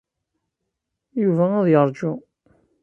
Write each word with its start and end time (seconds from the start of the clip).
Yuba 1.21 1.45
ad 1.59 1.67
yeṛǧu. 1.71 2.13